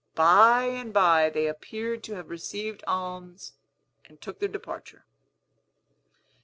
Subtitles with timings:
[0.15, 3.53] By and by they appeared to have received alms,
[4.05, 5.05] and took their departure.